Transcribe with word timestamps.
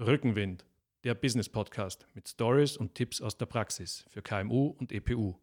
Rückenwind, 0.00 0.64
der 1.02 1.16
Business 1.16 1.48
Podcast 1.48 2.06
mit 2.14 2.28
Stories 2.28 2.76
und 2.76 2.94
Tipps 2.94 3.20
aus 3.20 3.36
der 3.36 3.46
Praxis 3.46 4.04
für 4.10 4.22
KMU 4.22 4.68
und 4.78 4.92
EPU. 4.92 5.34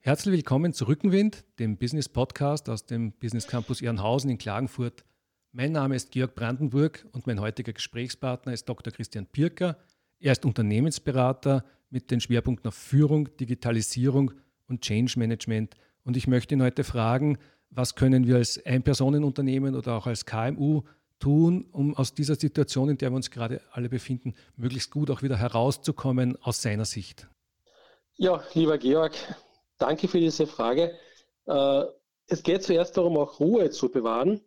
Herzlich 0.00 0.34
willkommen 0.34 0.74
zu 0.74 0.88
Rückenwind, 0.88 1.46
dem 1.58 1.78
Business 1.78 2.10
Podcast 2.10 2.68
aus 2.68 2.84
dem 2.84 3.12
Business 3.12 3.46
Campus 3.46 3.80
Ehrenhausen 3.80 4.28
in 4.28 4.36
Klagenfurt. 4.36 5.02
Mein 5.52 5.72
Name 5.72 5.96
ist 5.96 6.10
Georg 6.10 6.34
Brandenburg 6.34 7.06
und 7.12 7.26
mein 7.26 7.40
heutiger 7.40 7.72
Gesprächspartner 7.72 8.52
ist 8.52 8.68
Dr. 8.68 8.92
Christian 8.92 9.24
Pirker. 9.24 9.78
Er 10.22 10.32
ist 10.32 10.44
Unternehmensberater, 10.44 11.64
mit 11.90 12.12
den 12.12 12.20
Schwerpunkten 12.20 12.68
auf 12.68 12.74
Führung, 12.74 13.36
Digitalisierung 13.36 14.30
und 14.68 14.80
Change 14.80 15.18
Management. 15.18 15.74
Und 16.04 16.16
ich 16.16 16.28
möchte 16.28 16.54
ihn 16.54 16.62
heute 16.62 16.84
fragen, 16.84 17.38
was 17.70 17.96
können 17.96 18.26
wir 18.28 18.36
als 18.36 18.64
Einpersonenunternehmen 18.64 19.74
oder 19.74 19.94
auch 19.96 20.06
als 20.06 20.24
KMU 20.24 20.82
tun, 21.18 21.66
um 21.72 21.96
aus 21.96 22.14
dieser 22.14 22.36
Situation, 22.36 22.88
in 22.88 22.98
der 22.98 23.10
wir 23.10 23.16
uns 23.16 23.32
gerade 23.32 23.60
alle 23.72 23.88
befinden, 23.88 24.34
möglichst 24.56 24.92
gut 24.92 25.10
auch 25.10 25.22
wieder 25.22 25.36
herauszukommen 25.36 26.38
aus 26.40 26.62
seiner 26.62 26.84
Sicht? 26.84 27.26
Ja, 28.14 28.44
lieber 28.54 28.78
Georg, 28.78 29.14
danke 29.76 30.06
für 30.06 30.20
diese 30.20 30.46
Frage. 30.46 30.92
Äh, 31.46 31.82
es 32.28 32.44
geht 32.44 32.62
zuerst 32.62 32.96
darum, 32.96 33.16
auch 33.18 33.40
Ruhe 33.40 33.70
zu 33.70 33.90
bewahren. 33.90 34.40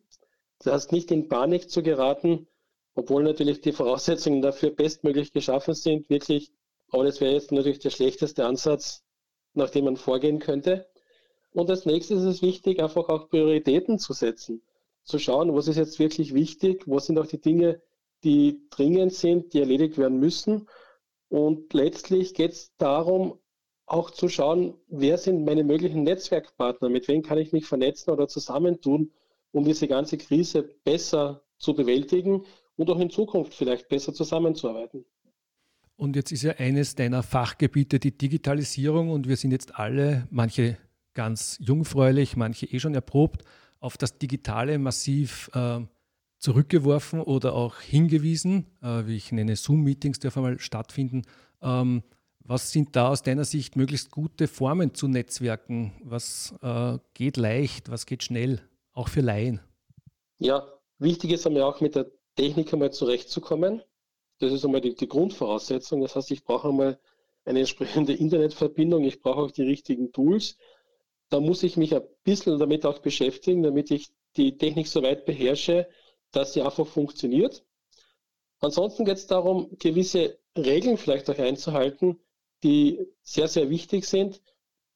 Das 0.60 0.74
heißt, 0.74 0.92
nicht 0.94 1.12
in 1.12 1.28
Panik 1.28 1.70
zu 1.70 1.84
geraten, 1.84 2.48
obwohl 2.96 3.24
natürlich 3.24 3.62
die 3.62 3.72
Voraussetzungen 3.72 4.42
dafür 4.42 4.72
bestmöglich 4.72 5.32
geschaffen 5.32 5.74
sind, 5.74 6.10
wirklich 6.10 6.52
aber 6.90 7.04
das 7.04 7.22
wäre 7.22 7.34
jetzt 7.34 7.52
natürlich 7.52 7.80
der 7.80 7.90
schlechteste 7.90 8.46
Ansatz, 8.46 9.04
nach 9.54 9.70
dem 9.70 9.86
man 9.86 9.98
vorgehen 9.98 10.40
könnte. 10.40 10.88
Und 11.52 11.70
als 11.70 11.86
nächstes 11.86 12.22
ist 12.22 12.26
es 12.26 12.42
wichtig, 12.42 12.82
einfach 12.82 13.10
auch 13.10 13.30
Prioritäten 13.30 14.00
zu 14.00 14.14
setzen. 14.14 14.62
Zu 15.04 15.20
schauen, 15.20 15.54
was 15.54 15.68
ist 15.68 15.78
jetzt 15.78 16.00
wirklich 16.00 16.34
wichtig, 16.34 16.84
was 16.88 17.06
sind 17.06 17.20
auch 17.20 17.28
die 17.28 17.40
Dinge, 17.40 17.82
die 18.24 18.62
dringend 18.70 19.14
sind, 19.14 19.54
die 19.54 19.60
erledigt 19.60 19.98
werden 19.98 20.20
müssen. 20.20 20.68
Und 21.30 21.74
letztlich 21.74 22.34
geht 22.34 22.52
es 22.54 22.76
darum, 22.78 23.40
auch 23.86 24.10
zu 24.10 24.30
schauen, 24.30 24.76
wer 24.88 25.18
sind 25.18 25.46
meine 25.46 25.64
möglichen 25.64 26.04
Netzwerkpartner, 26.04 26.90
mit 26.90 27.08
wem 27.08 27.22
kann 27.22 27.38
ich 27.38 27.52
mich 27.52 27.66
vernetzen 27.66 28.12
oder 28.12 28.28
zusammentun, 28.28 29.12
um 29.52 29.64
diese 29.64 29.88
ganze 29.88 30.18
Krise 30.18 30.64
besser 30.64 31.44
zu 31.58 31.76
bewältigen 31.76 32.46
und 32.78 32.90
auch 32.90 33.00
in 33.00 33.10
Zukunft 33.10 33.54
vielleicht 33.54 33.90
besser 33.90 34.14
zusammenzuarbeiten. 34.14 35.06
Und 35.98 36.16
jetzt 36.16 36.32
ist 36.32 36.44
ja 36.44 36.54
eines 36.54 36.96
deiner 36.96 37.24
Fachgebiete 37.24 38.00
die 38.00 38.18
Digitalisierung 38.18 39.10
und 39.10 39.28
wir 39.28 39.38
sind 39.38 39.52
jetzt 39.52 39.76
alle, 39.76 40.28
manche 40.30 40.78
ganz 41.14 41.58
jungfräulich, 41.62 42.36
manche 42.36 42.66
eh 42.66 42.80
schon 42.80 42.94
erprobt, 42.94 43.44
auf 43.80 43.98
das 43.98 44.18
Digitale 44.18 44.78
massiv 44.78 45.50
äh, 45.54 45.80
zurückgeworfen 46.38 47.22
oder 47.22 47.54
auch 47.54 47.80
hingewiesen. 47.80 48.66
Äh, 48.82 49.06
wie 49.06 49.16
ich 49.16 49.32
nenne, 49.32 49.56
Zoom-Meetings 49.56 50.20
dürfen 50.20 50.44
mal 50.44 50.60
stattfinden. 50.60 51.24
Ähm, 51.62 52.04
was 52.40 52.72
sind 52.72 52.96
da 52.96 53.10
aus 53.10 53.24
deiner 53.24 53.46
Sicht 53.46 53.76
möglichst 53.76 54.12
gute 54.12 54.48
Formen 54.48 54.94
zu 54.94 55.08
Netzwerken? 55.08 55.94
Was 56.04 56.54
äh, 56.62 57.00
geht 57.14 57.38
leicht, 57.38 57.90
was 57.90 58.06
geht 58.06 58.24
schnell, 58.24 58.62
auch 58.92 59.08
für 59.08 59.22
Laien? 59.22 59.62
Ja, 60.38 60.64
wichtig 61.00 61.32
ist 61.32 61.48
einmal 61.48 61.64
auch 61.64 61.82
mit 61.82 61.96
der 61.96 62.12
Technik 62.36 62.74
einmal 62.74 62.92
zurechtzukommen. 62.92 63.82
Das 64.40 64.52
ist 64.52 64.66
einmal 64.66 64.82
die, 64.82 64.96
die 64.96 65.08
Grundvoraussetzung. 65.08 66.02
Das 66.02 66.16
heißt, 66.16 66.32
ich 66.32 66.44
brauche 66.44 66.70
einmal 66.70 67.00
eine 67.46 67.60
entsprechende 67.60 68.14
Internetverbindung, 68.14 69.04
ich 69.04 69.22
brauche 69.22 69.42
auch 69.42 69.52
die 69.52 69.64
richtigen 69.64 70.12
Tools. 70.12 70.58
Da 71.30 71.40
muss 71.40 71.64
ich 71.64 71.78
mich 71.78 71.96
ein 71.96 72.04
bisschen 72.24 72.60
damit 72.60 72.86
auch 72.86 73.00
beschäftigen, 73.00 73.64
damit 73.64 73.92
ich 73.92 74.12
die 74.36 74.58
Technik 74.58 74.88
so 74.88 75.02
weit 75.04 75.26
beherrsche, 75.26 75.88
dass 76.32 76.54
sie 76.54 76.62
einfach 76.62 76.88
funktioniert. 76.88 77.64
Ansonsten 78.60 79.06
geht 79.06 79.18
es 79.18 79.28
darum, 79.28 79.70
gewisse 79.80 80.40
Regeln 80.58 80.98
vielleicht 80.98 81.30
auch 81.30 81.38
einzuhalten, 81.38 82.20
die 82.64 83.00
sehr, 83.22 83.48
sehr 83.48 83.70
wichtig 83.70 84.06
sind. 84.06 84.42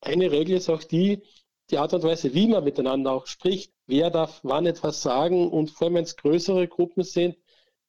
Eine 0.02 0.32
Regel 0.32 0.58
ist 0.58 0.70
auch 0.70 0.84
die, 0.84 1.22
die 1.70 1.78
Art 1.78 1.94
und 1.94 2.04
Weise, 2.04 2.34
wie 2.34 2.48
man 2.48 2.64
miteinander 2.64 3.12
auch 3.12 3.28
spricht. 3.28 3.74
Wer 3.90 4.12
darf 4.12 4.42
wann 4.44 4.68
etwas 4.68 5.02
sagen 5.02 5.50
und 5.50 5.72
vor 5.72 5.88
allem, 5.88 5.96
wenn 5.96 6.04
es 6.04 6.16
größere 6.16 6.68
Gruppen 6.68 7.02
sind, 7.04 7.36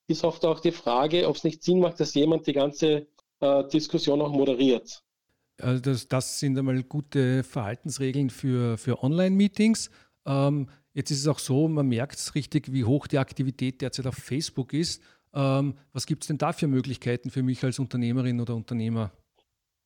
ist 0.07 0.25
oft 0.25 0.47
auch 0.47 0.61
die 0.61 0.73
Frage, 0.73 1.29
ob 1.29 1.37
es 1.37 1.45
nicht 1.45 1.63
Sinn 1.63 1.81
macht, 1.81 2.01
dass 2.01 2.15
jemand 2.15 2.47
die 2.47 2.55
ganze 2.55 3.07
äh, 3.41 3.69
Diskussion 3.69 4.23
auch 4.23 4.33
moderiert. 4.33 5.05
Also 5.61 5.83
das, 5.83 6.09
das, 6.09 6.39
sind 6.39 6.57
einmal 6.57 6.83
gute 6.85 7.45
Verhaltensregeln 7.45 8.31
für, 8.31 8.79
für 8.79 9.03
Online-Meetings. 9.03 9.91
Ähm, 10.25 10.71
jetzt 10.95 11.11
ist 11.11 11.21
es 11.21 11.29
auch 11.29 11.39
so, 11.39 11.69
man 11.69 11.87
merkt 11.87 12.17
es 12.17 12.35
richtig, 12.35 12.73
wie 12.73 12.85
hoch 12.85 13.07
die 13.07 13.19
Aktivität 13.19 13.83
derzeit 13.83 14.07
auf 14.07 14.15
Facebook 14.15 14.73
ist. 14.73 15.03
Ähm, 15.35 15.75
was 15.93 16.07
gibt 16.07 16.23
es 16.23 16.29
denn 16.29 16.39
da 16.39 16.55
für 16.55 16.67
Möglichkeiten 16.67 17.29
für 17.29 17.43
mich 17.43 17.63
als 17.63 17.79
Unternehmerin 17.79 18.41
oder 18.41 18.55
Unternehmer? 18.55 19.13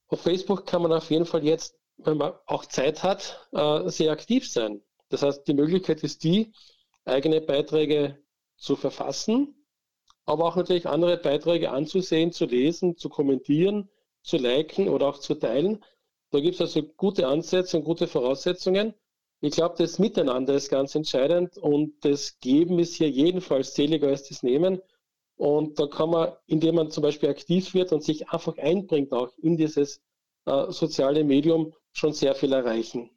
Auf 0.06 0.20
Facebook 0.20 0.64
kann 0.64 0.82
man 0.82 0.92
auf 0.92 1.10
jeden 1.10 1.26
Fall 1.26 1.42
jetzt, 1.42 1.74
wenn 1.96 2.18
man 2.18 2.34
auch 2.46 2.66
Zeit 2.66 3.02
hat, 3.02 3.48
äh, 3.50 3.88
sehr 3.88 4.12
aktiv 4.12 4.48
sein. 4.48 4.80
Das 5.08 5.22
heißt, 5.22 5.46
die 5.46 5.54
Möglichkeit 5.54 6.02
ist 6.02 6.24
die, 6.24 6.52
eigene 7.04 7.40
Beiträge 7.40 8.18
zu 8.56 8.76
verfassen, 8.76 9.54
aber 10.26 10.44
auch 10.44 10.56
natürlich 10.56 10.86
andere 10.86 11.18
Beiträge 11.18 11.70
anzusehen, 11.70 12.32
zu 12.32 12.46
lesen, 12.46 12.96
zu 12.96 13.08
kommentieren, 13.08 13.90
zu 14.22 14.38
liken 14.38 14.88
oder 14.88 15.08
auch 15.08 15.18
zu 15.18 15.34
teilen. 15.34 15.84
Da 16.30 16.40
gibt 16.40 16.54
es 16.54 16.60
also 16.60 16.82
gute 16.82 17.28
Ansätze 17.28 17.76
und 17.76 17.84
gute 17.84 18.08
Voraussetzungen. 18.08 18.94
Ich 19.40 19.52
glaube, 19.52 19.74
das 19.76 19.98
Miteinander 19.98 20.54
ist 20.54 20.70
ganz 20.70 20.94
entscheidend 20.94 21.58
und 21.58 22.02
das 22.04 22.40
Geben 22.40 22.78
ist 22.78 22.94
hier 22.94 23.10
jedenfalls 23.10 23.74
seliger 23.74 24.08
als 24.08 24.28
das 24.28 24.42
Nehmen. 24.42 24.80
Und 25.36 25.78
da 25.78 25.86
kann 25.86 26.10
man, 26.10 26.32
indem 26.46 26.76
man 26.76 26.90
zum 26.90 27.02
Beispiel 27.02 27.28
aktiv 27.28 27.74
wird 27.74 27.92
und 27.92 28.02
sich 28.02 28.30
einfach 28.30 28.56
einbringt, 28.56 29.12
auch 29.12 29.36
in 29.38 29.56
dieses 29.56 30.00
äh, 30.46 30.70
soziale 30.70 31.24
Medium, 31.24 31.74
schon 31.92 32.12
sehr 32.12 32.34
viel 32.34 32.52
erreichen. 32.52 33.10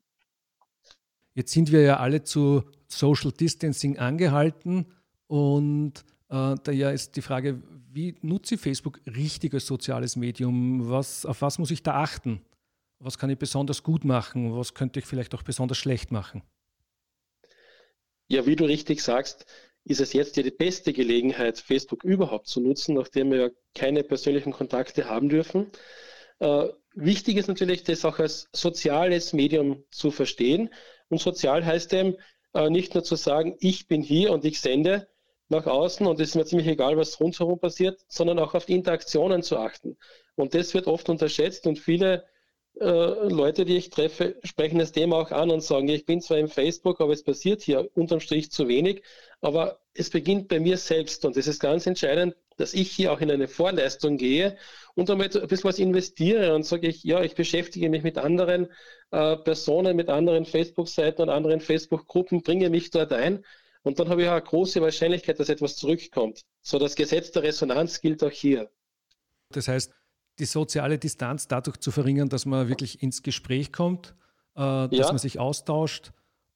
Jetzt 1.38 1.52
sind 1.52 1.72
wir 1.72 1.84
ja 1.84 1.98
alle 1.98 2.24
zu 2.24 2.64
Social 2.88 3.32
Distancing 3.32 4.00
angehalten 4.00 4.88
und 5.28 5.94
äh, 6.30 6.56
daher 6.64 6.94
ist 6.94 7.16
die 7.16 7.22
Frage, 7.22 7.62
wie 7.92 8.16
nutze 8.24 8.56
ich 8.56 8.62
Facebook 8.62 9.00
richtig 9.06 9.54
als 9.54 9.68
soziales 9.68 10.16
Medium? 10.16 10.90
Was, 10.90 11.28
auf 11.28 11.44
was 11.44 11.60
muss 11.60 11.70
ich 11.70 11.84
da 11.84 12.02
achten? 12.02 12.42
Was 12.98 13.20
kann 13.20 13.30
ich 13.30 13.38
besonders 13.38 13.84
gut 13.84 14.04
machen? 14.04 14.58
Was 14.58 14.74
könnte 14.74 14.98
ich 14.98 15.06
vielleicht 15.06 15.36
auch 15.36 15.44
besonders 15.44 15.78
schlecht 15.78 16.12
machen? 16.12 16.42
Ja, 18.28 18.48
wie 18.48 18.56
du 18.56 18.66
richtig 18.66 19.04
sagst, 19.04 19.46
ist 19.84 20.02
es 20.02 20.14
jetzt 20.14 20.38
die 20.38 20.50
beste 20.50 20.92
Gelegenheit, 20.92 21.60
Facebook 21.60 22.04
überhaupt 22.04 22.48
zu 22.48 22.62
nutzen, 22.62 22.96
nachdem 22.96 23.30
wir 23.30 23.38
ja 23.38 23.50
keine 23.76 24.04
persönlichen 24.04 24.54
Kontakte 24.54 25.08
haben 25.08 25.30
dürfen. 25.30 25.68
Äh, 26.40 26.70
wichtig 26.96 27.38
ist 27.38 27.48
natürlich, 27.48 27.84
das 27.84 28.06
auch 28.06 28.18
als 28.18 28.50
soziales 28.54 29.34
Medium 29.34 29.84
zu 29.92 30.10
verstehen. 30.10 30.72
Und 31.10 31.20
sozial 31.20 31.66
heißt 31.66 31.94
eben 31.94 32.16
äh, 32.54 32.70
nicht 32.70 32.94
nur 32.94 33.04
zu 33.04 33.16
sagen, 33.16 33.56
ich 33.60 33.88
bin 33.88 34.02
hier 34.02 34.32
und 34.32 34.46
ich 34.46 34.60
sende, 34.60 35.08
nach 35.50 35.66
außen 35.66 36.06
und 36.06 36.20
es 36.20 36.30
ist 36.30 36.36
mir 36.36 36.46
ziemlich 36.46 36.68
egal, 36.68 36.98
was 36.98 37.20
rundherum 37.20 37.60
passiert, 37.60 38.04
sondern 38.08 38.40
auch 38.40 38.54
auf 38.54 38.66
die 38.66 38.74
Interaktionen 38.74 39.44
zu 39.44 39.58
achten. 39.58 39.98
Und 40.36 40.54
das 40.54 40.74
wird 40.74 40.88
oft 40.88 41.10
unterschätzt 41.10 41.68
und 41.68 41.80
viele 41.80 42.26
Leute, 42.80 43.66
die 43.66 43.78
ich 43.78 43.90
treffe, 43.90 44.36
sprechen 44.44 44.80
das 44.80 44.92
Thema 44.92 45.18
auch 45.18 45.32
an 45.32 45.50
und 45.50 45.62
sagen, 45.62 45.88
ich 45.90 46.06
bin 46.06 46.22
zwar 46.22 46.38
im 46.38 46.48
Facebook, 46.48 47.02
aber 47.02 47.14
es 47.14 47.24
passiert 47.24 47.62
hier 47.62 47.90
unterm 47.96 48.20
Strich 48.20 48.52
zu 48.52 48.68
wenig, 48.68 49.04
aber 49.42 49.80
es 49.94 50.10
beginnt 50.10 50.48
bei 50.48 50.60
mir 50.60 50.78
selbst 50.78 51.26
und 51.26 51.38
es 51.38 51.48
ist 51.48 51.60
ganz 51.60 51.88
entscheidend, 51.88 52.36
dass 52.58 52.74
ich 52.74 52.92
hier 52.92 53.12
auch 53.12 53.22
in 53.22 53.32
eine 53.32 53.48
Vorleistung 53.48 54.18
gehe 54.18 54.58
und 54.96 55.10
damit 55.10 55.36
ein 55.36 55.48
bisschen 55.48 55.70
was 55.70 55.80
investiere 55.80 56.54
und 56.56 56.66
sage 56.66 56.88
ich, 56.88 57.04
ja, 57.04 57.24
ich 57.24 57.36
beschäftige 57.36 57.90
mich 57.90 58.04
mit 58.04 58.18
anderen 58.18 58.68
äh, 59.12 59.38
Personen, 59.38 59.96
mit 59.96 60.10
anderen 60.10 60.46
Facebook-Seiten 60.46 61.22
und 61.22 61.30
anderen 61.30 61.62
Facebook-Gruppen, 61.62 62.42
bringe 62.42 62.70
mich 62.70 62.90
dort 62.92 63.14
ein 63.14 63.44
und 63.84 64.00
dann 64.00 64.10
habe 64.10 64.24
ich 64.24 64.28
auch 64.28 64.34
eine 64.34 64.42
große 64.42 64.82
Wahrscheinlichkeit, 64.82 65.40
dass 65.40 65.50
etwas 65.50 65.76
zurückkommt. 65.78 66.42
So 66.62 66.78
das 66.80 66.96
Gesetz 66.96 67.32
der 67.32 67.44
Resonanz 67.44 68.02
gilt 68.02 68.24
auch 68.24 68.32
hier. 68.32 68.70
Das 69.50 69.68
heißt, 69.68 69.94
die 70.40 70.46
soziale 70.46 70.98
Distanz 70.98 71.48
dadurch 71.48 71.78
zu 71.78 71.92
verringern, 71.92 72.30
dass 72.30 72.46
man 72.46 72.70
wirklich 72.70 73.02
ins 73.02 73.24
Gespräch 73.24 73.72
kommt, 73.72 74.16
äh, 74.56 74.60
dass 74.60 74.92
ja. 74.92 75.08
man 75.08 75.18
sich 75.18 75.40
austauscht 75.40 76.12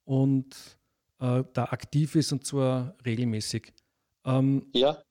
und 0.05 0.55
äh, 1.19 1.43
da 1.53 1.65
aktiv 1.65 2.15
ist 2.15 2.31
und 2.31 2.45
zwar 2.45 2.95
regelmäßig. 3.05 3.73
Ähm, 4.25 4.67
ja. 4.73 5.01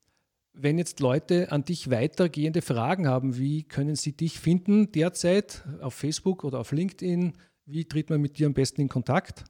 Wenn 0.53 0.79
jetzt 0.79 1.01
Leute 1.01 1.53
an 1.53 1.65
dich 1.65 1.91
weitergehende 1.91 2.61
Fragen 2.61 3.09
haben, 3.09 3.39
wie 3.39 3.63
können 3.63 3.95
sie 3.95 4.17
dich 4.17 4.41
finden 4.41 4.91
derzeit 4.93 5.65
auf 5.81 5.95
Facebook 5.95 6.45
oder 6.45 6.59
auf 6.59 6.73
LinkedIn? 6.73 7.39
Wie 7.67 7.85
tritt 7.85 8.11
man 8.11 8.21
mit 8.21 8.39
dir 8.39 8.47
am 8.47 8.55
besten 8.55 8.81
in 8.81 8.89
Kontakt? 8.89 9.45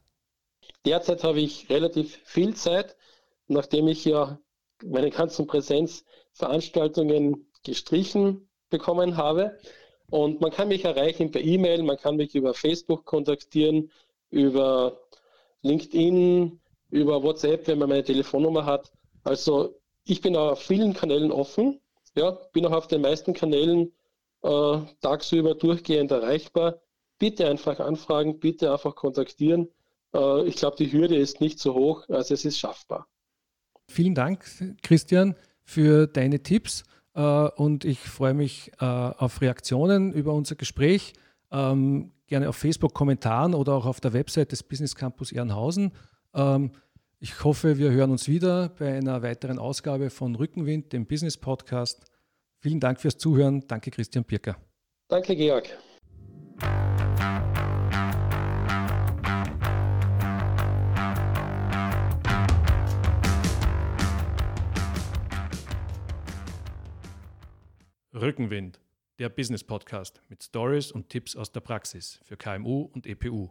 Derzeit 0.85 1.23
habe 1.23 1.41
ich 1.41 1.69
relativ 1.69 2.19
viel 2.23 2.55
Zeit, 2.55 2.95
nachdem 3.47 3.87
ich 3.87 4.05
ja 4.05 4.39
meine 4.83 5.09
ganzen 5.09 5.47
Präsenzveranstaltungen 5.47 7.47
gestrichen 7.63 8.47
bekommen 8.71 9.17
habe. 9.17 9.59
Und 10.09 10.41
man 10.41 10.51
kann 10.51 10.67
mich 10.67 10.83
erreichen 10.83 11.31
per 11.31 11.41
E-Mail, 11.41 11.83
man 11.83 11.97
kann 11.97 12.15
mich 12.17 12.35
über 12.35 12.53
Facebook 12.53 13.05
kontaktieren, 13.05 13.91
über 14.31 14.99
LinkedIn, 15.61 16.59
über 16.89 17.23
WhatsApp, 17.23 17.67
wenn 17.67 17.79
man 17.79 17.89
meine 17.89 18.03
Telefonnummer 18.03 18.65
hat. 18.65 18.91
Also 19.23 19.79
ich 20.03 20.21
bin 20.21 20.35
auf 20.35 20.61
vielen 20.61 20.93
Kanälen 20.93 21.31
offen, 21.31 21.79
ja, 22.15 22.31
bin 22.51 22.65
auch 22.65 22.73
auf 22.73 22.87
den 22.87 23.01
meisten 23.01 23.33
Kanälen 23.33 23.93
äh, 24.41 24.79
tagsüber 25.01 25.55
durchgehend 25.55 26.11
erreichbar. 26.11 26.81
Bitte 27.19 27.47
einfach 27.47 27.79
anfragen, 27.79 28.39
bitte 28.39 28.71
einfach 28.71 28.95
kontaktieren. 28.95 29.69
Äh, 30.13 30.45
ich 30.47 30.55
glaube, 30.55 30.75
die 30.77 30.91
Hürde 30.91 31.15
ist 31.15 31.39
nicht 31.39 31.59
so 31.59 31.73
hoch, 31.73 32.09
also 32.09 32.33
es 32.33 32.43
ist 32.43 32.59
schaffbar. 32.59 33.07
Vielen 33.87 34.15
Dank, 34.15 34.45
Christian, 34.81 35.35
für 35.63 36.07
deine 36.07 36.43
Tipps 36.43 36.83
und 37.19 37.83
ich 37.83 37.99
freue 37.99 38.33
mich 38.33 38.71
äh, 38.79 38.85
auf 38.85 39.41
Reaktionen 39.41 40.13
über 40.13 40.33
unser 40.33 40.55
Gespräch. 40.55 41.13
Ähm, 41.51 42.11
gerne 42.27 42.47
auf 42.47 42.55
Facebook 42.55 42.93
Kommentaren 42.93 43.53
oder 43.53 43.73
auch 43.73 43.85
auf 43.85 43.99
der 43.99 44.13
Website 44.13 44.51
des 44.53 44.63
Business 44.63 44.95
Campus 44.95 45.31
Ehrenhausen. 45.31 45.91
Ähm, 46.33 46.71
ich 47.19 47.43
hoffe, 47.43 47.77
wir 47.77 47.91
hören 47.91 48.11
uns 48.11 48.27
wieder 48.27 48.69
bei 48.69 48.97
einer 48.97 49.21
weiteren 49.21 49.59
Ausgabe 49.59 50.09
von 50.09 50.35
Rückenwind, 50.35 50.93
dem 50.93 51.05
Business 51.05 51.37
Podcast. 51.37 52.05
Vielen 52.59 52.79
Dank 52.79 52.99
fürs 52.99 53.17
Zuhören. 53.17 53.63
Danke, 53.67 53.91
Christian 53.91 54.23
Pirker. 54.23 54.55
Danke, 55.07 55.35
Georg. 55.35 55.69
Rückenwind, 68.21 68.79
der 69.17 69.29
Business 69.29 69.63
Podcast 69.63 70.21
mit 70.29 70.43
Stories 70.43 70.91
und 70.91 71.09
Tipps 71.09 71.35
aus 71.35 71.51
der 71.51 71.61
Praxis 71.61 72.19
für 72.23 72.37
KMU 72.37 72.87
und 72.93 73.07
EPU. 73.07 73.49